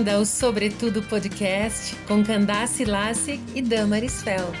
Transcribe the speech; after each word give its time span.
Bem-vinda 0.00 0.16
ao 0.16 0.24
Sobretudo 0.24 1.02
Podcast 1.02 1.94
com 2.08 2.24
Candace 2.24 2.86
Lassig 2.86 3.38
e 3.54 3.60
Damaris 3.60 4.22
Feld. 4.22 4.56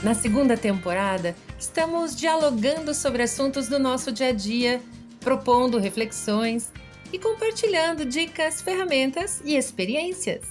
Na 0.00 0.14
segunda 0.14 0.56
temporada, 0.56 1.34
estamos 1.58 2.14
dialogando 2.14 2.94
sobre 2.94 3.24
assuntos 3.24 3.66
do 3.66 3.80
nosso 3.80 4.12
dia 4.12 4.28
a 4.28 4.32
dia, 4.32 4.80
propondo 5.18 5.80
reflexões 5.80 6.70
e 7.12 7.18
compartilhando 7.18 8.04
dicas, 8.04 8.62
ferramentas 8.62 9.42
e 9.44 9.56
experiências. 9.56 10.44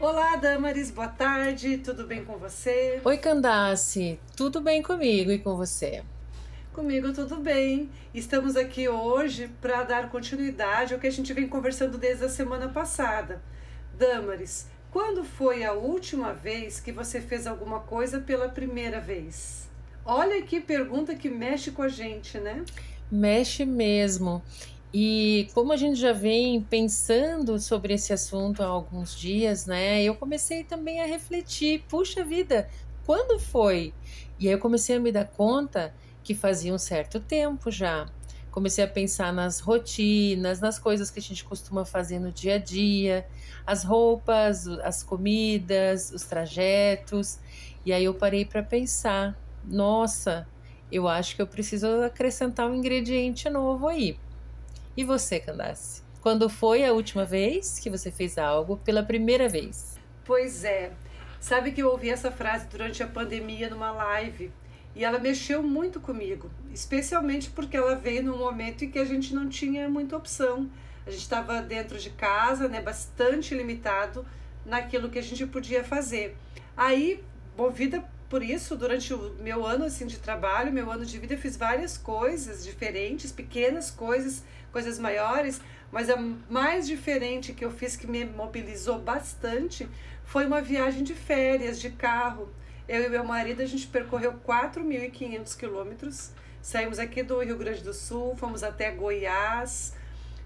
Olá, 0.00 0.34
Damaris, 0.34 0.90
boa 0.90 1.06
tarde, 1.06 1.78
tudo 1.78 2.04
bem 2.04 2.24
com 2.24 2.36
você? 2.36 3.00
Oi, 3.04 3.16
Candace, 3.16 4.18
tudo 4.36 4.60
bem 4.60 4.82
comigo 4.82 5.30
e 5.30 5.38
com 5.38 5.56
você? 5.56 6.02
Comigo 6.72 7.12
tudo 7.12 7.36
bem. 7.36 7.90
Estamos 8.14 8.56
aqui 8.56 8.88
hoje 8.88 9.50
para 9.60 9.82
dar 9.82 10.08
continuidade 10.08 10.94
ao 10.94 11.00
que 11.00 11.06
a 11.06 11.12
gente 11.12 11.30
vem 11.34 11.46
conversando 11.46 11.98
desde 11.98 12.24
a 12.24 12.30
semana 12.30 12.66
passada. 12.66 13.42
Damaris, 13.98 14.66
quando 14.90 15.22
foi 15.22 15.64
a 15.64 15.74
última 15.74 16.32
vez 16.32 16.80
que 16.80 16.90
você 16.90 17.20
fez 17.20 17.46
alguma 17.46 17.80
coisa 17.80 18.20
pela 18.20 18.48
primeira 18.48 19.00
vez? 19.00 19.68
Olha 20.02 20.40
que 20.40 20.62
pergunta 20.62 21.14
que 21.14 21.28
mexe 21.28 21.70
com 21.70 21.82
a 21.82 21.88
gente, 21.88 22.38
né? 22.38 22.64
Mexe 23.10 23.66
mesmo. 23.66 24.42
E 24.94 25.50
como 25.52 25.74
a 25.74 25.76
gente 25.76 26.00
já 26.00 26.14
vem 26.14 26.62
pensando 26.62 27.60
sobre 27.60 27.92
esse 27.92 28.14
assunto 28.14 28.62
há 28.62 28.66
alguns 28.66 29.14
dias, 29.14 29.66
né? 29.66 30.02
Eu 30.02 30.14
comecei 30.14 30.64
também 30.64 31.02
a 31.02 31.06
refletir, 31.06 31.84
puxa 31.86 32.24
vida, 32.24 32.66
quando 33.04 33.38
foi? 33.38 33.92
E 34.40 34.48
aí 34.48 34.54
eu 34.54 34.58
comecei 34.58 34.96
a 34.96 35.00
me 35.00 35.12
dar 35.12 35.26
conta 35.26 35.92
que 36.22 36.34
fazia 36.34 36.72
um 36.72 36.78
certo 36.78 37.20
tempo 37.20 37.70
já. 37.70 38.06
Comecei 38.50 38.84
a 38.84 38.88
pensar 38.88 39.32
nas 39.32 39.60
rotinas, 39.60 40.60
nas 40.60 40.78
coisas 40.78 41.10
que 41.10 41.18
a 41.18 41.22
gente 41.22 41.42
costuma 41.42 41.84
fazer 41.84 42.18
no 42.18 42.30
dia 42.30 42.56
a 42.56 42.58
dia, 42.58 43.26
as 43.66 43.82
roupas, 43.82 44.66
as 44.66 45.02
comidas, 45.02 46.10
os 46.12 46.24
trajetos. 46.24 47.38
E 47.84 47.92
aí 47.92 48.04
eu 48.04 48.14
parei 48.14 48.44
para 48.44 48.62
pensar: 48.62 49.38
nossa, 49.64 50.46
eu 50.90 51.08
acho 51.08 51.34
que 51.34 51.40
eu 51.40 51.46
preciso 51.46 51.86
acrescentar 52.02 52.70
um 52.70 52.74
ingrediente 52.74 53.48
novo 53.48 53.88
aí. 53.88 54.18
E 54.94 55.02
você, 55.02 55.40
Candace? 55.40 56.02
Quando 56.20 56.48
foi 56.50 56.84
a 56.84 56.92
última 56.92 57.24
vez 57.24 57.78
que 57.78 57.88
você 57.88 58.10
fez 58.10 58.36
algo 58.36 58.76
pela 58.76 59.02
primeira 59.02 59.48
vez? 59.48 59.98
Pois 60.24 60.62
é. 60.62 60.92
Sabe 61.40 61.72
que 61.72 61.82
eu 61.82 61.88
ouvi 61.88 62.10
essa 62.10 62.30
frase 62.30 62.68
durante 62.68 63.02
a 63.02 63.06
pandemia 63.06 63.68
numa 63.70 63.90
live 63.90 64.52
e 64.94 65.04
ela 65.04 65.18
mexeu 65.18 65.62
muito 65.62 66.00
comigo, 66.00 66.50
especialmente 66.72 67.50
porque 67.50 67.76
ela 67.76 67.94
veio 67.94 68.22
num 68.22 68.36
momento 68.36 68.84
em 68.84 68.90
que 68.90 68.98
a 68.98 69.04
gente 69.04 69.34
não 69.34 69.48
tinha 69.48 69.88
muita 69.88 70.16
opção. 70.16 70.68
A 71.06 71.10
gente 71.10 71.22
estava 71.22 71.60
dentro 71.62 71.98
de 71.98 72.10
casa, 72.10 72.68
né, 72.68 72.80
bastante 72.80 73.54
limitado 73.54 74.24
naquilo 74.64 75.08
que 75.08 75.18
a 75.18 75.22
gente 75.22 75.46
podia 75.46 75.82
fazer. 75.82 76.36
Aí, 76.76 77.22
movida 77.56 78.04
por 78.28 78.42
isso, 78.42 78.76
durante 78.76 79.12
o 79.12 79.34
meu 79.40 79.66
ano 79.66 79.84
assim 79.84 80.06
de 80.06 80.18
trabalho, 80.18 80.72
meu 80.72 80.90
ano 80.90 81.04
de 81.04 81.18
vida, 81.18 81.34
eu 81.34 81.38
fiz 81.38 81.56
várias 81.56 81.98
coisas 81.98 82.64
diferentes, 82.64 83.30
pequenas 83.30 83.90
coisas, 83.90 84.42
coisas 84.72 84.98
maiores, 84.98 85.60
mas 85.90 86.08
a 86.08 86.16
mais 86.48 86.86
diferente 86.86 87.52
que 87.52 87.64
eu 87.64 87.70
fiz 87.70 87.94
que 87.94 88.06
me 88.06 88.24
mobilizou 88.24 88.98
bastante 88.98 89.86
foi 90.24 90.46
uma 90.46 90.62
viagem 90.62 91.02
de 91.02 91.14
férias 91.14 91.78
de 91.78 91.90
carro 91.90 92.48
eu 92.92 93.06
e 93.06 93.08
meu 93.08 93.24
marido, 93.24 93.62
a 93.62 93.66
gente 93.66 93.86
percorreu 93.86 94.34
4.500 94.46 95.56
quilômetros. 95.56 96.30
Saímos 96.60 96.98
aqui 96.98 97.22
do 97.22 97.42
Rio 97.42 97.56
Grande 97.56 97.82
do 97.82 97.94
Sul, 97.94 98.36
fomos 98.36 98.62
até 98.62 98.90
Goiás, 98.90 99.94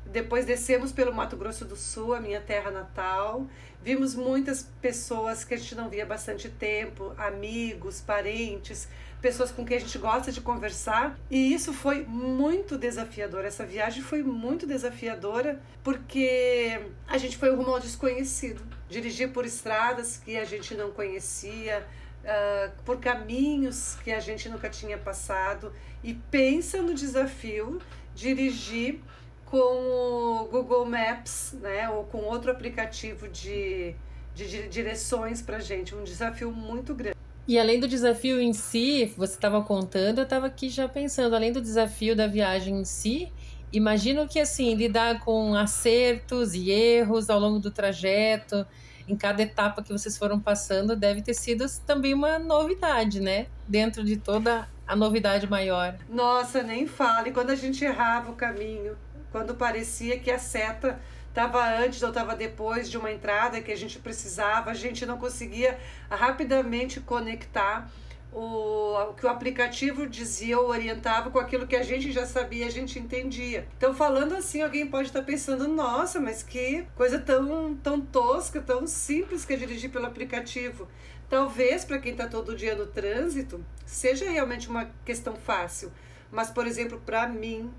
depois 0.06 0.46
descemos 0.46 0.92
pelo 0.92 1.12
Mato 1.12 1.36
Grosso 1.36 1.64
do 1.64 1.74
Sul, 1.74 2.14
a 2.14 2.20
minha 2.20 2.40
terra 2.40 2.70
natal. 2.70 3.48
Vimos 3.82 4.14
muitas 4.14 4.62
pessoas 4.80 5.44
que 5.44 5.54
a 5.54 5.56
gente 5.56 5.74
não 5.74 5.90
via 5.90 6.04
há 6.04 6.06
bastante 6.06 6.48
tempo, 6.48 7.12
amigos, 7.18 8.00
parentes, 8.00 8.86
pessoas 9.20 9.50
com 9.50 9.64
quem 9.64 9.78
a 9.78 9.80
gente 9.80 9.98
gosta 9.98 10.30
de 10.30 10.40
conversar. 10.40 11.18
E 11.28 11.52
isso 11.52 11.72
foi 11.72 12.04
muito 12.04 12.78
desafiador. 12.78 13.44
Essa 13.44 13.66
viagem 13.66 14.04
foi 14.04 14.22
muito 14.22 14.68
desafiadora 14.68 15.60
porque 15.82 16.80
a 17.08 17.18
gente 17.18 17.36
foi 17.36 17.52
rumo 17.52 17.70
ao 17.70 17.80
desconhecido. 17.80 18.62
Dirigir 18.88 19.32
por 19.32 19.44
estradas 19.44 20.16
que 20.16 20.36
a 20.36 20.44
gente 20.44 20.76
não 20.76 20.92
conhecia, 20.92 21.84
uh, 22.26 22.72
por 22.84 22.98
caminhos 22.98 23.96
que 24.02 24.10
a 24.10 24.20
gente 24.20 24.48
nunca 24.48 24.68
tinha 24.68 24.98
passado 24.98 25.72
e 26.02 26.12
pensa 26.14 26.82
no 26.82 26.92
desafio 26.92 27.80
dirigir 28.14 29.00
com 29.44 29.56
o 29.56 30.48
Google 30.50 30.84
Maps, 30.84 31.54
né, 31.60 31.88
ou 31.88 32.04
com 32.04 32.18
outro 32.18 32.50
aplicativo 32.50 33.28
de, 33.28 33.94
de 34.34 34.68
direções 34.68 35.40
para 35.40 35.60
gente, 35.60 35.94
um 35.94 36.02
desafio 36.02 36.50
muito 36.50 36.94
grande. 36.94 37.16
E 37.46 37.60
além 37.60 37.78
do 37.78 37.86
desafio 37.86 38.40
em 38.40 38.52
si, 38.52 39.12
você 39.16 39.34
estava 39.34 39.62
contando, 39.62 40.18
eu 40.18 40.24
estava 40.24 40.46
aqui 40.46 40.68
já 40.68 40.88
pensando, 40.88 41.36
além 41.36 41.52
do 41.52 41.60
desafio 41.60 42.16
da 42.16 42.26
viagem 42.26 42.80
em 42.80 42.84
si, 42.84 43.32
imagino 43.72 44.26
que 44.26 44.40
assim, 44.40 44.74
lidar 44.74 45.20
com 45.20 45.54
acertos 45.54 46.54
e 46.54 46.72
erros 46.72 47.30
ao 47.30 47.38
longo 47.38 47.60
do 47.60 47.70
trajeto, 47.70 48.66
em 49.08 49.16
cada 49.16 49.42
etapa 49.42 49.82
que 49.82 49.92
vocês 49.92 50.16
foram 50.18 50.40
passando 50.40 50.96
deve 50.96 51.22
ter 51.22 51.34
sido 51.34 51.64
também 51.86 52.14
uma 52.14 52.38
novidade, 52.38 53.20
né? 53.20 53.46
Dentro 53.66 54.04
de 54.04 54.16
toda 54.16 54.68
a 54.86 54.96
novidade 54.96 55.48
maior. 55.48 55.96
Nossa, 56.08 56.62
nem 56.62 56.86
fale. 56.86 57.32
Quando 57.32 57.50
a 57.50 57.54
gente 57.54 57.84
errava 57.84 58.30
o 58.30 58.36
caminho, 58.36 58.96
quando 59.30 59.54
parecia 59.54 60.18
que 60.18 60.30
a 60.30 60.38
seta 60.38 60.98
estava 61.28 61.62
antes 61.78 62.02
ou 62.02 62.08
estava 62.08 62.34
depois 62.34 62.88
de 62.88 62.96
uma 62.96 63.12
entrada 63.12 63.60
que 63.60 63.70
a 63.70 63.76
gente 63.76 63.98
precisava, 63.98 64.70
a 64.70 64.74
gente 64.74 65.04
não 65.04 65.18
conseguia 65.18 65.78
rapidamente 66.10 67.00
conectar 67.00 67.90
o, 68.38 69.14
que 69.14 69.24
o 69.24 69.30
aplicativo 69.30 70.06
dizia 70.06 70.58
ou 70.58 70.68
orientava 70.68 71.30
com 71.30 71.38
aquilo 71.38 71.66
que 71.66 71.74
a 71.74 71.82
gente 71.82 72.12
já 72.12 72.26
sabia, 72.26 72.66
a 72.66 72.70
gente 72.70 72.98
entendia. 72.98 73.66
Então, 73.78 73.94
falando 73.94 74.34
assim, 74.34 74.60
alguém 74.60 74.86
pode 74.86 75.08
estar 75.08 75.22
pensando: 75.22 75.66
nossa, 75.66 76.20
mas 76.20 76.42
que 76.42 76.86
coisa 76.94 77.18
tão, 77.18 77.74
tão 77.76 77.98
tosca, 77.98 78.60
tão 78.60 78.86
simples 78.86 79.46
que 79.46 79.54
é 79.54 79.56
dirigir 79.56 79.90
pelo 79.90 80.04
aplicativo. 80.04 80.86
Talvez 81.30 81.82
para 81.82 81.98
quem 81.98 82.12
está 82.12 82.28
todo 82.28 82.54
dia 82.54 82.74
no 82.74 82.86
trânsito 82.86 83.64
seja 83.86 84.28
realmente 84.30 84.68
uma 84.68 84.90
questão 85.04 85.34
fácil, 85.34 85.90
mas, 86.30 86.50
por 86.50 86.66
exemplo, 86.66 87.00
para 87.04 87.26
mim, 87.26 87.72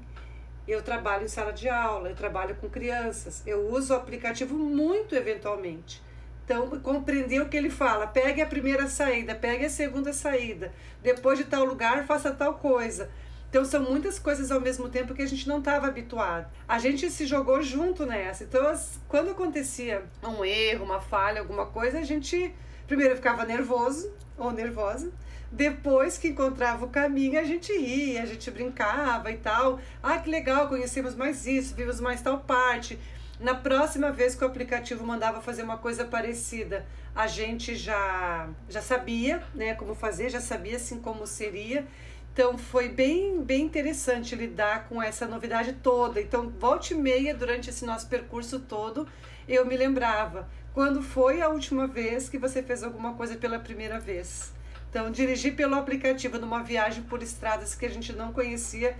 eu 0.67 0.81
trabalho 0.81 1.25
em 1.25 1.29
sala 1.29 1.53
de 1.53 1.69
aula, 1.69 2.09
eu 2.09 2.15
trabalho 2.15 2.55
com 2.55 2.67
crianças, 2.67 3.43
eu 3.45 3.69
uso 3.71 3.93
o 3.93 3.95
aplicativo 3.95 4.55
muito 4.55 5.13
eventualmente. 5.13 6.01
Então, 6.47 6.79
compreender 6.79 7.41
o 7.41 7.49
que 7.49 7.57
ele 7.57 7.69
fala. 7.69 8.07
Pegue 8.07 8.41
a 8.41 8.45
primeira 8.45 8.87
saída, 8.87 9.35
pegue 9.35 9.65
a 9.65 9.69
segunda 9.69 10.13
saída. 10.13 10.71
Depois 11.03 11.37
de 11.37 11.43
tal 11.43 11.65
lugar, 11.65 12.05
faça 12.05 12.31
tal 12.31 12.53
coisa. 12.53 13.09
Então, 13.49 13.65
são 13.65 13.83
muitas 13.83 14.17
coisas 14.17 14.49
ao 14.49 14.61
mesmo 14.61 14.87
tempo 14.87 15.13
que 15.13 15.21
a 15.21 15.27
gente 15.27 15.45
não 15.45 15.59
estava 15.59 15.87
habituado. 15.87 16.49
A 16.65 16.79
gente 16.79 17.11
se 17.11 17.25
jogou 17.25 17.61
junto 17.61 18.05
nessa. 18.05 18.45
Então, 18.45 18.73
quando 19.09 19.31
acontecia 19.31 20.05
um 20.23 20.45
erro, 20.45 20.85
uma 20.85 21.01
falha, 21.01 21.41
alguma 21.41 21.65
coisa, 21.65 21.99
a 21.99 22.03
gente 22.03 22.55
primeiro 22.87 23.17
ficava 23.17 23.43
nervoso 23.43 24.09
ou 24.37 24.49
nervosa. 24.49 25.11
Depois 25.51 26.17
que 26.17 26.29
encontrava 26.29 26.85
o 26.85 26.89
caminho, 26.89 27.37
a 27.37 27.43
gente 27.43 27.77
ria, 27.77 28.23
a 28.23 28.25
gente 28.25 28.49
brincava 28.49 29.29
e 29.31 29.37
tal. 29.37 29.81
Ah, 30.01 30.17
que 30.17 30.29
legal, 30.29 30.69
conhecemos 30.69 31.13
mais 31.13 31.45
isso, 31.45 31.75
vimos 31.75 31.99
mais 31.99 32.21
tal 32.21 32.39
parte. 32.39 32.97
Na 33.39 33.53
próxima 33.53 34.11
vez 34.11 34.33
que 34.33 34.43
o 34.43 34.47
aplicativo 34.47 35.05
mandava 35.05 35.41
fazer 35.41 35.61
uma 35.61 35.77
coisa 35.77 36.03
parecida, 36.03 36.85
a 37.15 37.27
gente 37.27 37.75
já 37.75 38.49
já 38.67 38.81
sabia, 38.81 39.43
né, 39.53 39.75
como 39.75 39.93
fazer, 39.93 40.29
já 40.29 40.41
sabia 40.41 40.77
assim 40.77 40.99
como 40.99 41.27
seria. 41.27 41.85
Então 42.33 42.57
foi 42.57 42.89
bem 42.89 43.41
bem 43.43 43.63
interessante 43.63 44.35
lidar 44.35 44.87
com 44.87 45.01
essa 45.01 45.27
novidade 45.27 45.73
toda. 45.73 46.19
Então, 46.19 46.49
volte 46.49 46.95
meia 46.95 47.33
durante 47.33 47.69
esse 47.69 47.85
nosso 47.85 48.07
percurso 48.07 48.59
todo, 48.59 49.07
eu 49.47 49.65
me 49.65 49.77
lembrava 49.77 50.47
quando 50.73 51.01
foi 51.01 51.41
a 51.41 51.49
última 51.49 51.87
vez 51.87 52.29
que 52.29 52.37
você 52.37 52.61
fez 52.63 52.83
alguma 52.83 53.13
coisa 53.13 53.35
pela 53.35 53.59
primeira 53.59 53.99
vez. 53.99 54.51
Então, 54.89 55.11
dirigir 55.11 55.55
pelo 55.55 55.75
aplicativo 55.75 56.39
numa 56.39 56.63
viagem 56.63 57.03
por 57.03 57.21
estradas 57.21 57.75
que 57.75 57.85
a 57.85 57.89
gente 57.89 58.13
não 58.13 58.31
conhecia 58.31 58.95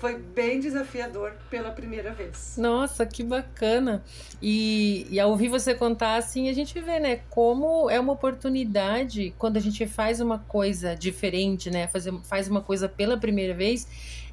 foi 0.00 0.16
bem 0.16 0.58
desafiador 0.58 1.34
pela 1.50 1.70
primeira 1.70 2.12
vez. 2.12 2.56
Nossa, 2.56 3.04
que 3.04 3.22
bacana! 3.22 4.02
E, 4.40 5.06
e 5.10 5.20
ao 5.20 5.30
ouvir 5.30 5.48
você 5.48 5.74
contar 5.74 6.16
assim, 6.16 6.48
a 6.48 6.54
gente 6.54 6.80
vê, 6.80 6.98
né, 6.98 7.20
como 7.28 7.90
é 7.90 8.00
uma 8.00 8.14
oportunidade 8.14 9.34
quando 9.38 9.58
a 9.58 9.60
gente 9.60 9.86
faz 9.86 10.18
uma 10.18 10.38
coisa 10.38 10.96
diferente, 10.96 11.70
né, 11.70 11.86
fazer, 11.86 12.14
faz 12.24 12.48
uma 12.48 12.62
coisa 12.62 12.88
pela 12.88 13.18
primeira 13.18 13.52
vez, 13.52 13.86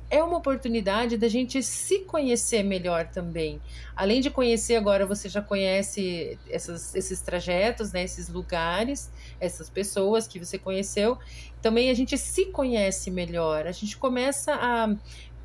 é 0.10 0.24
uma 0.24 0.38
oportunidade 0.38 1.18
da 1.18 1.28
gente 1.28 1.62
se 1.62 2.00
conhecer 2.00 2.64
melhor 2.64 3.08
também. 3.08 3.62
Além 3.94 4.22
de 4.22 4.30
conhecer 4.30 4.78
agora, 4.78 5.06
você 5.06 5.28
já 5.28 5.42
conhece 5.42 6.40
essas, 6.50 6.96
esses 6.96 7.19
trajetos, 7.19 7.92
né, 7.92 8.04
esses 8.04 8.30
lugares, 8.30 9.12
essas 9.38 9.69
pessoas 9.69 10.25
que 10.25 10.40
você 10.40 10.58
conheceu. 10.58 11.18
Também 11.62 11.90
a 11.90 11.94
gente 11.94 12.18
se 12.18 12.46
conhece 12.46 13.12
melhor. 13.12 13.68
A 13.68 13.74
gente 13.74 13.98
começa 13.98 14.54
a 14.54 14.96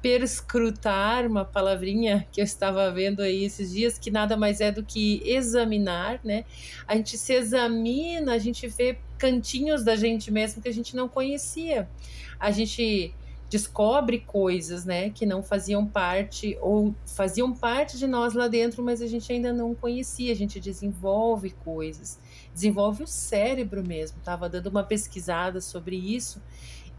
perscrutar, 0.02 1.26
uma 1.26 1.44
palavrinha 1.44 2.26
que 2.32 2.40
eu 2.40 2.44
estava 2.44 2.90
vendo 2.90 3.22
aí 3.22 3.44
esses 3.44 3.70
dias, 3.72 3.96
que 3.96 4.10
nada 4.10 4.36
mais 4.36 4.60
é 4.60 4.72
do 4.72 4.82
que 4.82 5.22
examinar, 5.24 6.20
né? 6.24 6.44
A 6.86 6.96
gente 6.96 7.16
se 7.16 7.32
examina, 7.32 8.34
a 8.34 8.38
gente 8.38 8.66
vê 8.66 8.98
cantinhos 9.16 9.84
da 9.84 9.94
gente 9.94 10.32
mesmo 10.32 10.60
que 10.60 10.68
a 10.68 10.72
gente 10.72 10.96
não 10.96 11.08
conhecia. 11.08 11.88
A 12.40 12.50
gente 12.50 13.14
descobre 13.48 14.18
coisas, 14.18 14.86
né, 14.86 15.10
que 15.10 15.26
não 15.26 15.42
faziam 15.42 15.86
parte 15.86 16.56
ou 16.62 16.94
faziam 17.06 17.52
parte 17.52 17.98
de 17.98 18.06
nós 18.06 18.32
lá 18.32 18.48
dentro, 18.48 18.82
mas 18.82 19.02
a 19.02 19.06
gente 19.06 19.30
ainda 19.30 19.52
não 19.52 19.74
conhecia. 19.74 20.32
A 20.32 20.34
gente 20.34 20.58
desenvolve 20.58 21.50
coisas, 21.50 22.18
desenvolve 22.52 23.04
o 23.04 23.06
cérebro 23.06 23.86
mesmo. 23.86 24.18
Tava 24.24 24.48
dando 24.48 24.68
uma 24.68 24.82
pesquisada 24.82 25.60
sobre 25.60 25.96
isso 25.96 26.40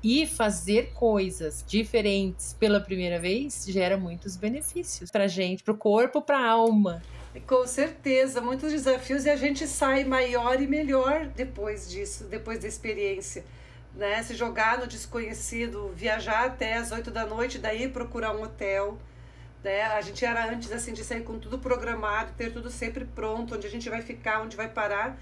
e 0.04 0.28
fazer 0.28 0.92
coisas 0.94 1.64
diferentes 1.66 2.54
pela 2.60 2.82
primeira 2.82 3.20
vez 3.20 3.66
gera 3.66 3.96
muitos 3.96 4.36
benefícios 4.36 5.10
para 5.10 5.28
gente, 5.28 5.64
para 5.64 5.74
o 5.74 5.78
corpo, 5.78 6.22
para 6.22 6.38
a 6.38 6.50
alma. 6.50 7.02
Com 7.48 7.66
certeza, 7.66 8.42
muitos 8.42 8.72
desafios 8.72 9.26
e 9.26 9.30
a 9.30 9.36
gente 9.36 9.66
sai 9.66 10.04
maior 10.04 10.62
e 10.62 10.68
melhor 10.68 11.26
depois 11.28 11.90
disso, 11.90 12.26
depois 12.26 12.60
da 12.60 12.68
experiência. 12.68 13.46
Né? 13.96 14.22
Se 14.24 14.36
jogar 14.36 14.78
no 14.78 14.88
desconhecido, 14.88 15.92
viajar 15.96 16.46
até 16.46 16.74
as 16.76 16.92
8 16.92 17.10
da 17.10 17.26
noite, 17.26 17.58
daí 17.58 17.88
procurar 17.88 18.36
um 18.36 18.44
hotel. 18.44 18.98
Né? 19.64 19.84
A 19.84 20.02
gente 20.02 20.26
era 20.26 20.52
antes 20.52 20.72
assim 20.72 20.94
de 20.94 21.04
sair 21.04 21.24
com 21.24 21.40
tudo 21.40 21.58
programado, 21.58 22.34
ter 22.38 22.52
tudo 22.52 22.70
sempre 22.70 23.06
pronto, 23.06 23.56
onde 23.56 23.66
a 23.66 23.70
gente 23.70 23.90
vai 23.90 24.02
ficar, 24.02 24.42
onde 24.42 24.58
vai 24.58 24.68
parar. 24.68 25.18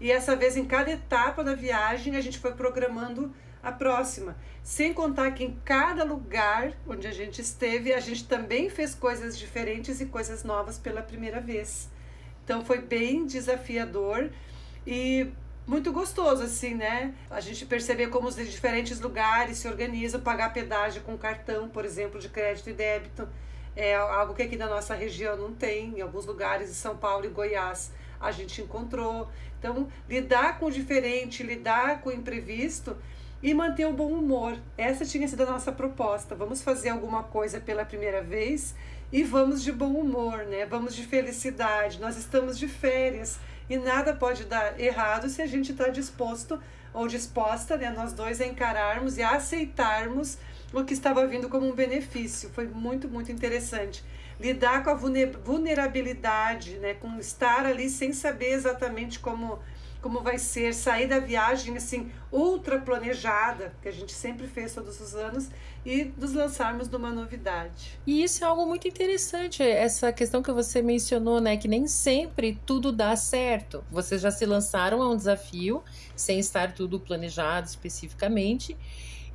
E 0.00 0.10
essa 0.10 0.34
vez, 0.34 0.56
em 0.56 0.64
cada 0.64 0.90
etapa 0.90 1.44
da 1.44 1.54
viagem, 1.54 2.16
a 2.16 2.20
gente 2.20 2.38
foi 2.38 2.52
programando 2.54 3.32
a 3.62 3.70
próxima. 3.70 4.36
Sem 4.62 4.92
contar 4.92 5.30
que 5.32 5.44
em 5.44 5.58
cada 5.64 6.04
lugar 6.04 6.72
onde 6.86 7.06
a 7.06 7.12
gente 7.12 7.40
esteve, 7.40 7.92
a 7.92 8.00
gente 8.00 8.24
também 8.24 8.68
fez 8.68 8.94
coisas 8.94 9.38
diferentes 9.38 10.00
e 10.00 10.06
coisas 10.06 10.44
novas 10.44 10.78
pela 10.78 11.02
primeira 11.02 11.40
vez. 11.40 11.88
Então 12.44 12.64
foi 12.64 12.80
bem 12.80 13.26
desafiador 13.26 14.30
e 14.86 15.28
muito 15.66 15.92
gostoso, 15.92 16.42
assim, 16.42 16.74
né? 16.74 17.14
A 17.30 17.40
gente 17.40 17.64
perceber 17.66 18.08
como 18.08 18.26
os 18.26 18.36
diferentes 18.36 19.00
lugares 19.00 19.58
se 19.58 19.68
organizam, 19.68 20.20
pagar 20.20 20.52
pedágio 20.52 21.02
com 21.02 21.16
cartão, 21.16 21.68
por 21.68 21.84
exemplo, 21.84 22.20
de 22.20 22.28
crédito 22.28 22.70
e 22.70 22.72
débito. 22.72 23.28
É 23.74 23.94
algo 23.94 24.34
que 24.34 24.42
aqui 24.42 24.56
na 24.56 24.66
nossa 24.66 24.94
região 24.94 25.36
não 25.36 25.54
tem, 25.54 25.98
em 25.98 26.00
alguns 26.00 26.26
lugares 26.26 26.68
de 26.68 26.74
São 26.74 26.96
Paulo 26.96 27.24
e 27.24 27.28
Goiás 27.28 27.92
a 28.22 28.30
gente 28.30 28.62
encontrou. 28.62 29.28
Então, 29.58 29.88
lidar 30.08 30.58
com 30.58 30.66
o 30.66 30.70
diferente, 30.70 31.42
lidar 31.42 32.00
com 32.00 32.08
o 32.08 32.12
imprevisto 32.12 32.96
e 33.42 33.52
manter 33.52 33.86
o 33.86 33.92
bom 33.92 34.12
humor. 34.12 34.56
Essa 34.78 35.04
tinha 35.04 35.26
sido 35.26 35.42
a 35.42 35.50
nossa 35.50 35.72
proposta. 35.72 36.34
Vamos 36.34 36.62
fazer 36.62 36.90
alguma 36.90 37.24
coisa 37.24 37.60
pela 37.60 37.84
primeira 37.84 38.22
vez 38.22 38.74
e 39.12 39.22
vamos 39.22 39.62
de 39.62 39.72
bom 39.72 39.92
humor, 39.92 40.44
né? 40.46 40.64
Vamos 40.64 40.94
de 40.94 41.04
felicidade. 41.04 42.00
Nós 42.00 42.16
estamos 42.16 42.58
de 42.58 42.68
férias 42.68 43.38
e 43.68 43.76
nada 43.76 44.14
pode 44.14 44.44
dar 44.44 44.78
errado 44.78 45.28
se 45.28 45.42
a 45.42 45.46
gente 45.46 45.72
está 45.72 45.88
disposto 45.88 46.60
ou 46.94 47.08
disposta, 47.08 47.76
né, 47.76 47.90
nós 47.90 48.12
dois 48.12 48.40
a 48.40 48.46
encararmos 48.46 49.16
e 49.16 49.22
a 49.22 49.30
aceitarmos 49.30 50.36
o 50.72 50.84
que 50.84 50.92
estava 50.92 51.26
vindo 51.26 51.48
como 51.48 51.66
um 51.66 51.74
benefício. 51.74 52.50
Foi 52.50 52.66
muito, 52.66 53.08
muito 53.08 53.32
interessante. 53.32 54.04
Lidar 54.38 54.82
com 54.84 54.90
a 54.90 54.94
vulnerabilidade, 54.94 56.78
né, 56.78 56.94
com 56.94 57.18
estar 57.18 57.64
ali 57.64 57.88
sem 57.88 58.12
saber 58.12 58.52
exatamente 58.52 59.18
como 59.18 59.58
como 60.02 60.20
vai 60.20 60.36
ser 60.36 60.74
sair 60.74 61.06
da 61.06 61.20
viagem 61.20 61.76
assim 61.76 62.10
ultra 62.30 62.78
planejada 62.78 63.72
que 63.80 63.88
a 63.88 63.92
gente 63.92 64.12
sempre 64.12 64.46
fez 64.46 64.74
todos 64.74 65.00
os 65.00 65.14
anos 65.14 65.48
e 65.86 66.12
nos 66.16 66.32
lançarmos 66.32 66.88
numa 66.88 67.10
novidade. 67.10 67.98
E 68.06 68.22
isso 68.22 68.44
é 68.44 68.46
algo 68.46 68.66
muito 68.66 68.86
interessante, 68.86 69.62
essa 69.62 70.12
questão 70.12 70.42
que 70.42 70.52
você 70.52 70.82
mencionou, 70.82 71.40
né, 71.40 71.56
que 71.56 71.68
nem 71.68 71.86
sempre 71.86 72.58
tudo 72.66 72.92
dá 72.92 73.14
certo. 73.16 73.84
Vocês 73.90 74.20
já 74.20 74.30
se 74.30 74.44
lançaram 74.44 75.00
a 75.02 75.10
um 75.10 75.16
desafio 75.16 75.82
sem 76.14 76.38
estar 76.38 76.72
tudo 76.72 77.00
planejado 77.00 77.66
especificamente. 77.66 78.76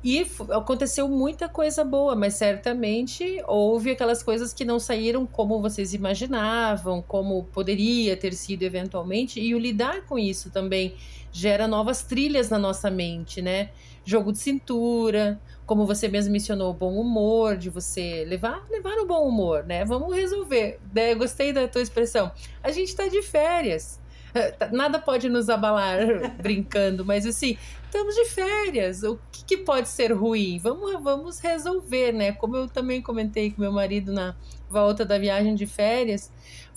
E 0.02 0.24
aconteceu 0.50 1.08
muita 1.08 1.48
coisa 1.48 1.82
boa, 1.82 2.14
mas 2.14 2.34
certamente 2.34 3.42
houve 3.48 3.90
aquelas 3.90 4.22
coisas 4.22 4.52
que 4.52 4.64
não 4.64 4.78
saíram 4.78 5.26
como 5.26 5.60
vocês 5.60 5.92
imaginavam, 5.92 7.02
como 7.02 7.44
poderia 7.52 8.16
ter 8.16 8.32
sido 8.34 8.62
eventualmente, 8.62 9.40
e 9.40 9.54
o 9.56 9.58
lidar 9.58 10.02
com 10.06 10.16
isso 10.16 10.50
também 10.50 10.94
gera 11.32 11.66
novas 11.66 12.02
trilhas 12.02 12.48
na 12.48 12.58
nossa 12.58 12.90
mente, 12.90 13.42
né? 13.42 13.70
Jogo 14.04 14.32
de 14.32 14.38
cintura, 14.38 15.40
como 15.66 15.84
você 15.84 16.08
mesmo 16.08 16.32
mencionou, 16.32 16.72
bom 16.72 16.94
humor, 16.94 17.56
de 17.56 17.68
você 17.68 18.24
levar, 18.26 18.64
levar 18.70 18.96
no 18.96 19.06
bom 19.06 19.28
humor, 19.28 19.64
né? 19.64 19.84
Vamos 19.84 20.14
resolver. 20.14 20.80
Né? 20.94 21.14
Gostei 21.14 21.52
da 21.52 21.68
tua 21.68 21.82
expressão. 21.82 22.32
A 22.62 22.70
gente 22.70 22.96
tá 22.96 23.06
de 23.08 23.20
férias. 23.20 24.00
Nada 24.72 24.98
pode 24.98 25.28
nos 25.28 25.48
abalar 25.48 25.98
brincando, 26.40 27.04
mas 27.04 27.26
assim, 27.26 27.56
estamos 27.84 28.14
de 28.14 28.24
férias. 28.26 29.02
O 29.02 29.18
que, 29.32 29.44
que, 29.44 29.56
pode 29.58 29.88
ser 29.88 30.12
ruim? 30.12 30.58
Vamos, 30.58 31.02
vamos 31.02 31.38
resolver, 31.38 32.12
né? 32.12 32.32
Como 32.32 32.56
eu 32.56 32.68
também 32.68 33.00
comentei 33.02 33.50
com 33.50 33.60
meu 33.60 33.72
marido 33.72 34.12
na 34.12 34.36
volta 34.68 35.04
da 35.04 35.18
viagem 35.18 35.54
de 35.54 35.66
férias, 35.66 36.30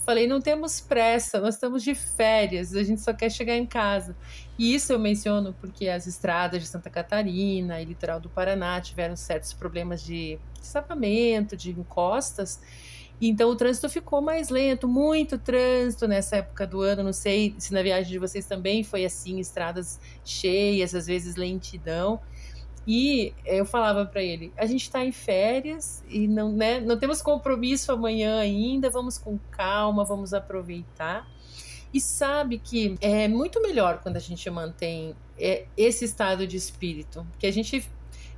falei: 0.04 0.26
não 0.26 0.40
temos 0.40 0.80
pressa, 0.80 1.40
nós 1.40 1.54
estamos 1.54 1.82
de 1.82 1.94
férias, 1.94 2.74
a 2.74 2.82
gente 2.82 3.00
só 3.00 3.12
quer 3.12 3.30
chegar 3.30 3.56
em 3.56 3.66
casa. 3.66 4.16
E 4.58 4.74
isso 4.74 4.92
eu 4.92 4.98
menciono 4.98 5.54
porque 5.60 5.88
as 5.88 6.06
estradas 6.06 6.62
de 6.62 6.68
Santa 6.68 6.90
Catarina 6.90 7.80
e 7.80 7.84
litoral 7.84 8.20
do 8.20 8.28
Paraná 8.28 8.80
tiveram 8.80 9.16
certos 9.16 9.52
problemas 9.52 10.02
de 10.02 10.38
sapamento, 10.60 11.56
de 11.56 11.70
encostas. 11.70 12.60
Então 13.20 13.50
o 13.50 13.56
trânsito 13.56 13.88
ficou 13.88 14.20
mais 14.20 14.48
lento, 14.48 14.88
muito 14.88 15.38
trânsito 15.38 16.08
nessa 16.08 16.36
época 16.36 16.66
do 16.66 16.80
ano. 16.80 17.02
Não 17.02 17.12
sei 17.12 17.54
se 17.58 17.72
na 17.72 17.82
viagem 17.82 18.10
de 18.10 18.18
vocês 18.18 18.46
também 18.46 18.82
foi 18.82 19.04
assim, 19.04 19.38
estradas 19.38 20.00
cheias, 20.24 20.94
às 20.94 21.06
vezes 21.06 21.36
lentidão. 21.36 22.20
E 22.86 23.32
eu 23.46 23.64
falava 23.64 24.04
para 24.04 24.22
ele: 24.22 24.52
a 24.56 24.66
gente 24.66 24.82
está 24.82 25.04
em 25.04 25.12
férias 25.12 26.02
e 26.08 26.26
não, 26.26 26.52
né, 26.52 26.80
não 26.80 26.98
temos 26.98 27.22
compromisso 27.22 27.92
amanhã 27.92 28.40
ainda, 28.40 28.90
vamos 28.90 29.18
com 29.18 29.38
calma, 29.50 30.04
vamos 30.04 30.34
aproveitar. 30.34 31.28
E 31.94 32.00
sabe 32.00 32.58
que 32.58 32.96
é 33.00 33.28
muito 33.28 33.60
melhor 33.60 34.00
quando 34.02 34.16
a 34.16 34.20
gente 34.20 34.48
mantém 34.48 35.14
é, 35.38 35.66
esse 35.76 36.04
estado 36.04 36.46
de 36.46 36.56
espírito, 36.56 37.26
que 37.38 37.46
a 37.46 37.52
gente 37.52 37.86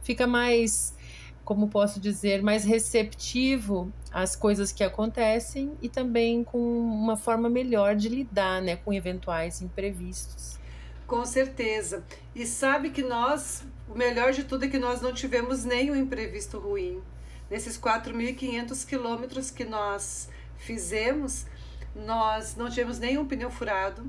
fica 0.02 0.26
mais 0.26 0.94
como 1.44 1.68
posso 1.68 2.00
dizer, 2.00 2.42
mais 2.42 2.64
receptivo 2.64 3.92
às 4.10 4.34
coisas 4.34 4.72
que 4.72 4.82
acontecem 4.82 5.72
e 5.82 5.88
também 5.88 6.42
com 6.42 6.58
uma 6.58 7.16
forma 7.16 7.48
melhor 7.48 7.94
de 7.94 8.08
lidar 8.08 8.62
né, 8.62 8.76
com 8.76 8.92
eventuais 8.92 9.60
imprevistos. 9.60 10.58
Com 11.06 11.24
certeza. 11.26 12.02
E 12.34 12.46
sabe 12.46 12.90
que 12.90 13.02
nós, 13.02 13.62
o 13.88 13.96
melhor 13.96 14.32
de 14.32 14.44
tudo 14.44 14.64
é 14.64 14.68
que 14.68 14.78
nós 14.78 15.02
não 15.02 15.12
tivemos 15.12 15.64
nenhum 15.64 15.94
imprevisto 15.94 16.58
ruim. 16.58 17.02
Nesses 17.50 17.78
4.500 17.78 18.86
quilômetros 18.86 19.50
que 19.50 19.64
nós 19.64 20.30
fizemos, 20.56 21.46
nós 21.94 22.56
não 22.56 22.70
tivemos 22.70 22.98
nenhum 22.98 23.26
pneu 23.26 23.50
furado, 23.50 24.04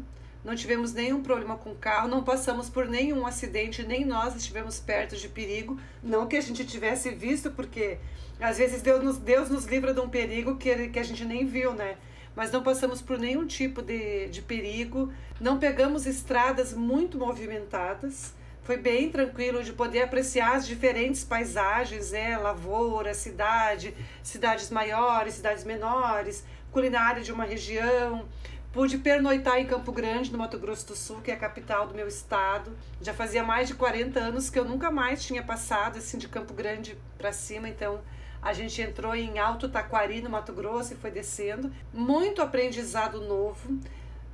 não 0.46 0.56
tivemos 0.56 0.94
nenhum 0.94 1.24
problema 1.24 1.58
com 1.58 1.72
o 1.72 1.76
carro, 1.76 2.08
não 2.08 2.24
passamos 2.24 2.70
por 2.70 2.88
nenhum 2.88 3.26
acidente, 3.26 3.82
nem 3.82 4.06
nós 4.06 4.36
estivemos 4.36 4.80
perto 4.80 5.16
de 5.16 5.28
perigo. 5.28 5.80
Não 6.04 6.28
que 6.28 6.38
a 6.38 6.42
gente 6.42 6.64
tivesse 6.64 7.10
visto, 7.10 7.50
porque 7.50 7.98
às 8.40 8.60
vezes 8.60 8.84
Deus 8.84 9.04
nos, 9.04 9.18
Deus 9.18 9.50
nos 9.50 9.66
livra 9.66 9.92
de 9.92 10.00
um 10.00 10.08
perigo 10.08 10.56
que, 10.56 10.90
que 10.90 11.00
a 11.00 11.04
gente 11.04 11.26
nem 11.26 11.48
viu, 11.48 11.74
né? 11.74 11.98
Mas 12.36 12.52
não 12.52 12.62
passamos 12.62 13.02
por 13.02 13.18
nenhum 13.18 13.48
tipo 13.48 13.82
de, 13.82 14.28
de 14.28 14.44
perigo, 14.44 15.12
não 15.42 15.58
pegamos 15.58 16.06
estradas 16.06 16.74
muito 16.74 17.18
movimentadas. 17.18 18.32
Foi 18.62 18.78
bem 18.78 19.10
tranquilo 19.10 19.64
de 19.64 19.74
poder 19.74 20.04
apreciar 20.04 20.58
as 20.58 20.68
diferentes 20.68 21.24
paisagens, 21.24 22.14
é, 22.14 22.38
lavoura, 22.38 23.16
cidade, 23.16 23.96
cidades 24.22 24.70
maiores, 24.70 25.36
cidades 25.36 25.64
menores, 25.64 26.44
culinária 26.72 27.24
de 27.24 27.32
uma 27.32 27.46
região. 27.46 28.28
Pude 28.76 28.98
pernoitar 28.98 29.58
em 29.58 29.66
Campo 29.66 29.90
Grande, 29.90 30.30
no 30.34 30.38
Mato 30.38 30.60
Grosso 30.60 30.88
do 30.88 30.98
Sul, 30.98 31.22
que 31.22 31.32
é 31.32 31.34
a 31.34 31.38
capital 31.38 31.88
do 31.88 31.96
meu 31.96 32.10
estado. 32.10 32.76
Já 33.02 33.14
fazia 33.14 33.42
mais 33.42 33.70
de 33.70 33.74
40 33.74 34.20
anos 34.20 34.50
que 34.50 34.60
eu 34.60 34.66
nunca 34.66 34.92
mais 34.92 35.24
tinha 35.24 35.42
passado 35.42 35.98
assim 35.98 36.18
de 36.18 36.28
Campo 36.28 36.54
Grande 36.54 36.98
para 37.18 37.32
cima, 37.32 37.70
então 37.70 38.02
a 38.42 38.52
gente 38.52 38.82
entrou 38.82 39.16
em 39.16 39.40
Alto 39.40 39.70
Taquari, 39.70 40.22
no 40.22 40.30
Mato 40.30 40.52
Grosso, 40.52 40.92
e 40.92 40.98
foi 40.98 41.10
descendo. 41.10 41.72
Muito 41.94 42.42
aprendizado 42.42 43.22
novo, 43.22 43.80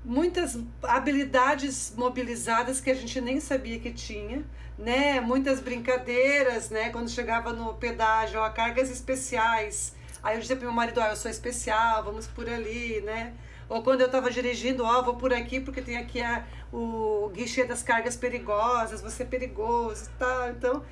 muitas 0.04 0.58
habilidades 0.82 1.94
mobilizadas 1.96 2.82
que 2.82 2.90
a 2.90 2.96
gente 2.96 3.22
nem 3.22 3.40
sabia 3.40 3.78
que 3.78 3.92
tinha, 3.92 4.44
né? 4.76 5.22
Muitas 5.22 5.60
brincadeiras, 5.60 6.72
né? 6.72 6.90
Quando 6.90 7.12
chegava 7.12 7.54
no 7.54 7.76
pedágio, 7.76 8.40
ó, 8.40 8.50
cargas 8.50 8.90
especiais. 8.90 9.94
Aí 10.24 10.36
eu 10.36 10.42
dizia 10.42 10.56
pro 10.56 10.66
meu 10.66 10.74
marido, 10.74 11.00
ó, 11.00 11.06
eu 11.06 11.16
sou 11.16 11.30
especial, 11.30 12.04
vamos 12.04 12.26
por 12.26 12.50
ali, 12.50 13.02
né? 13.02 13.36
Ou 13.72 13.82
quando 13.82 14.02
eu 14.02 14.08
estava 14.08 14.30
dirigindo, 14.30 14.84
ó, 14.84 15.00
oh, 15.00 15.04
vou 15.04 15.16
por 15.16 15.34
aqui 15.34 15.62
porque 15.62 15.82
tem 15.82 15.96
aqui 15.96 16.22
a, 16.22 16.46
o 16.74 17.32
guichê 17.34 17.64
das 17.64 17.82
cargas 17.82 18.18
perigosas, 18.18 19.02
você 19.02 19.24
é 19.24 19.26
perigoso 19.26 20.10
e 20.10 20.20
tal. 20.20 20.50
Então, 20.50 20.84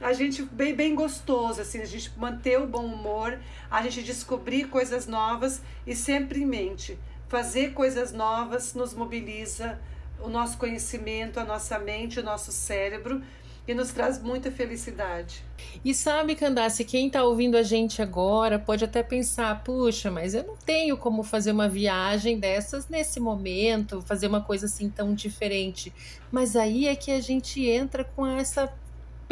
a 0.00 0.14
gente 0.14 0.42
bem, 0.42 0.74
bem 0.74 0.94
gostoso, 0.94 1.60
assim, 1.60 1.82
a 1.82 1.84
gente 1.84 2.10
manter 2.18 2.58
o 2.58 2.66
bom 2.66 2.86
humor, 2.86 3.38
a 3.70 3.82
gente 3.82 4.02
descobrir 4.02 4.64
coisas 4.68 5.06
novas 5.06 5.60
e 5.86 5.94
sempre 5.94 6.40
em 6.40 6.46
mente. 6.46 6.98
Fazer 7.28 7.74
coisas 7.74 8.12
novas 8.12 8.72
nos 8.72 8.94
mobiliza 8.94 9.78
o 10.18 10.28
nosso 10.30 10.56
conhecimento, 10.56 11.38
a 11.38 11.44
nossa 11.44 11.78
mente, 11.78 12.18
o 12.18 12.22
nosso 12.22 12.50
cérebro 12.50 13.22
e 13.66 13.74
nos 13.74 13.92
traz 13.92 14.20
muita 14.20 14.50
felicidade. 14.50 15.42
E 15.84 15.94
sabe, 15.94 16.34
Candace, 16.34 16.84
quem 16.84 17.06
está 17.06 17.22
ouvindo 17.22 17.56
a 17.56 17.62
gente 17.62 18.02
agora 18.02 18.58
pode 18.58 18.84
até 18.84 19.02
pensar: 19.02 19.62
puxa, 19.62 20.10
mas 20.10 20.34
eu 20.34 20.44
não 20.44 20.56
tenho 20.56 20.96
como 20.96 21.22
fazer 21.22 21.52
uma 21.52 21.68
viagem 21.68 22.38
dessas 22.38 22.88
nesse 22.88 23.20
momento, 23.20 24.02
fazer 24.02 24.26
uma 24.26 24.40
coisa 24.40 24.66
assim 24.66 24.90
tão 24.90 25.14
diferente. 25.14 25.92
Mas 26.30 26.56
aí 26.56 26.86
é 26.86 26.96
que 26.96 27.10
a 27.10 27.20
gente 27.20 27.64
entra 27.64 28.04
com 28.04 28.26
essa 28.26 28.72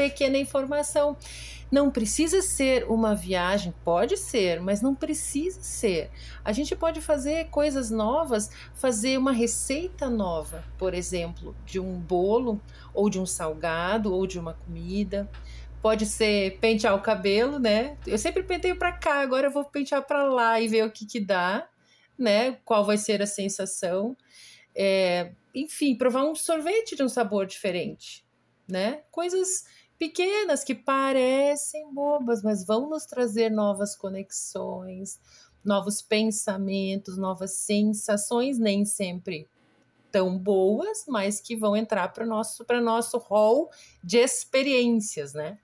pequena 0.01 0.39
informação. 0.39 1.15
Não 1.71 1.91
precisa 1.91 2.41
ser 2.41 2.91
uma 2.91 3.15
viagem, 3.15 3.73
pode 3.85 4.17
ser, 4.17 4.59
mas 4.61 4.81
não 4.81 4.95
precisa 4.95 5.63
ser. 5.63 6.11
A 6.43 6.53
gente 6.53 6.75
pode 6.75 7.03
fazer 7.03 7.49
coisas 7.51 7.91
novas, 7.91 8.51
fazer 8.75 9.19
uma 9.19 9.31
receita 9.31 10.09
nova, 10.09 10.65
por 10.79 10.95
exemplo, 10.95 11.55
de 11.67 11.79
um 11.79 11.99
bolo, 12.01 12.61
ou 12.95 13.11
de 13.11 13.21
um 13.21 13.27
salgado, 13.27 14.13
ou 14.13 14.27
de 14.27 14.39
uma 14.39 14.55
comida. 14.55 15.31
Pode 15.83 16.07
ser 16.07 16.59
pentear 16.61 16.95
o 16.95 17.03
cabelo, 17.03 17.59
né? 17.59 17.99
Eu 18.07 18.17
sempre 18.17 18.43
penteio 18.43 18.77
para 18.77 18.93
cá, 18.93 19.21
agora 19.21 19.49
eu 19.49 19.53
vou 19.53 19.65
pentear 19.65 20.03
para 20.03 20.25
lá 20.25 20.59
e 20.59 20.67
ver 20.67 20.85
o 20.85 20.91
que 20.91 21.05
que 21.05 21.21
dá, 21.21 21.69
né? 22.19 22.59
Qual 22.65 22.85
vai 22.87 22.97
ser 22.97 23.21
a 23.21 23.27
sensação. 23.27 24.17
É, 24.75 25.33
enfim, 25.55 25.95
provar 25.95 26.25
um 26.25 26.35
sorvete 26.35 26.97
de 26.97 27.03
um 27.03 27.09
sabor 27.09 27.47
diferente, 27.47 28.25
né? 28.67 29.03
Coisas 29.11 29.65
pequenas 30.01 30.65
que 30.65 30.75
parecem 30.75 31.93
bobas, 31.93 32.43
mas 32.43 32.65
vão 32.65 32.89
nos 32.89 33.05
trazer 33.05 33.51
novas 33.51 33.95
conexões, 33.95 35.21
novos 35.63 36.01
pensamentos, 36.01 37.19
novas 37.19 37.53
sensações, 37.53 38.59
nem 38.59 38.87
sempre 38.87 39.47
tão 40.11 40.39
boas, 40.39 41.05
mas 41.07 41.39
que 41.39 41.55
vão 41.55 41.77
entrar 41.77 42.09
para 42.15 42.25
o 42.25 42.27
nosso, 42.27 42.65
nosso 42.83 43.19
hall 43.19 43.71
de 44.03 44.17
experiências, 44.17 45.35
né? 45.35 45.59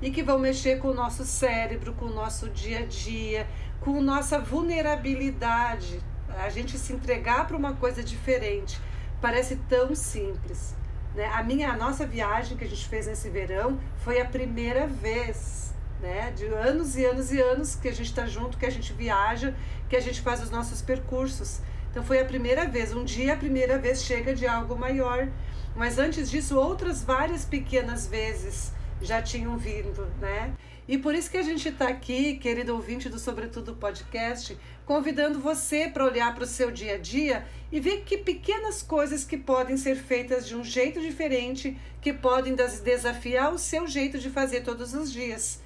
E 0.00 0.10
que 0.10 0.22
vão 0.22 0.38
mexer 0.38 0.80
com 0.80 0.88
o 0.88 0.94
nosso 0.94 1.22
cérebro, 1.26 1.94
com 1.94 2.06
o 2.06 2.14
nosso 2.14 2.48
dia 2.48 2.78
a 2.78 2.86
dia, 2.86 3.46
com 3.78 4.00
nossa 4.00 4.38
vulnerabilidade. 4.38 6.02
A 6.38 6.48
gente 6.48 6.78
se 6.78 6.94
entregar 6.94 7.46
para 7.46 7.58
uma 7.58 7.76
coisa 7.76 8.02
diferente 8.02 8.80
parece 9.20 9.56
tão 9.68 9.94
simples, 9.94 10.74
né? 11.14 11.26
A 11.26 11.42
minha, 11.42 11.70
a 11.70 11.76
nossa 11.76 12.06
viagem 12.06 12.56
que 12.56 12.64
a 12.64 12.68
gente 12.68 12.88
fez 12.88 13.06
nesse 13.06 13.28
verão 13.28 13.78
foi 13.98 14.20
a 14.20 14.24
primeira 14.24 14.86
vez, 14.86 15.74
né? 16.00 16.32
De 16.32 16.46
anos 16.46 16.96
e 16.96 17.04
anos 17.04 17.32
e 17.32 17.40
anos 17.40 17.74
que 17.74 17.88
a 17.88 17.92
gente 17.92 18.06
está 18.06 18.26
junto, 18.26 18.58
que 18.58 18.66
a 18.66 18.70
gente 18.70 18.92
viaja, 18.92 19.54
que 19.88 19.96
a 19.96 20.00
gente 20.00 20.20
faz 20.20 20.42
os 20.42 20.50
nossos 20.50 20.80
percursos. 20.80 21.60
Então 21.90 22.02
foi 22.02 22.20
a 22.20 22.24
primeira 22.24 22.66
vez. 22.66 22.94
Um 22.94 23.04
dia 23.04 23.34
a 23.34 23.36
primeira 23.36 23.78
vez 23.78 24.02
chega 24.02 24.34
de 24.34 24.46
algo 24.46 24.76
maior, 24.76 25.28
mas 25.76 25.98
antes 25.98 26.30
disso 26.30 26.58
outras 26.58 27.02
várias 27.02 27.44
pequenas 27.44 28.06
vezes 28.06 28.72
já 29.00 29.20
tinham 29.20 29.58
vindo, 29.58 30.06
né? 30.18 30.52
E 30.88 30.98
por 30.98 31.14
isso 31.14 31.30
que 31.30 31.36
a 31.36 31.42
gente 31.42 31.68
está 31.68 31.88
aqui, 31.88 32.36
querido 32.38 32.74
ouvinte 32.74 33.08
do 33.08 33.18
Sobretudo 33.18 33.76
Podcast, 33.76 34.58
convidando 34.84 35.38
você 35.38 35.88
para 35.88 36.04
olhar 36.04 36.34
para 36.34 36.42
o 36.42 36.46
seu 36.46 36.72
dia 36.72 36.94
a 36.94 36.98
dia 36.98 37.46
e 37.70 37.78
ver 37.78 38.02
que 38.02 38.18
pequenas 38.18 38.82
coisas 38.82 39.24
que 39.24 39.36
podem 39.36 39.76
ser 39.76 39.94
feitas 39.94 40.46
de 40.46 40.56
um 40.56 40.64
jeito 40.64 41.00
diferente, 41.00 41.78
que 42.00 42.12
podem 42.12 42.54
desafiar 42.54 43.54
o 43.54 43.58
seu 43.58 43.86
jeito 43.86 44.18
de 44.18 44.28
fazer 44.28 44.62
todos 44.62 44.92
os 44.92 45.12
dias. 45.12 45.60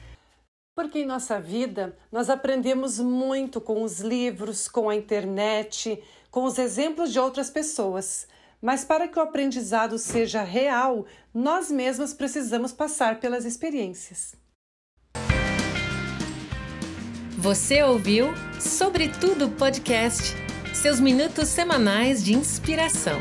Porque 0.74 0.98
em 0.98 1.06
nossa 1.06 1.40
vida 1.40 1.96
nós 2.12 2.28
aprendemos 2.28 2.98
muito 2.98 3.58
com 3.58 3.82
os 3.82 4.00
livros, 4.00 4.68
com 4.68 4.90
a 4.90 4.94
internet, 4.94 6.02
com 6.30 6.44
os 6.44 6.58
exemplos 6.58 7.10
de 7.10 7.18
outras 7.18 7.48
pessoas. 7.48 8.28
Mas 8.60 8.84
para 8.84 9.08
que 9.08 9.18
o 9.18 9.22
aprendizado 9.22 9.98
seja 9.98 10.42
real, 10.42 11.06
nós 11.32 11.70
mesmos 11.70 12.12
precisamos 12.12 12.72
passar 12.74 13.18
pelas 13.18 13.46
experiências. 13.46 14.36
Você 17.46 17.80
ouviu 17.80 18.34
Sobretudo 18.58 19.48
Podcast, 19.48 20.34
seus 20.74 20.98
minutos 20.98 21.46
semanais 21.46 22.24
de 22.24 22.34
inspiração. 22.34 23.20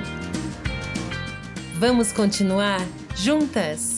Vamos 1.77 2.12
continuar 2.12 2.82
juntas? 3.15 3.95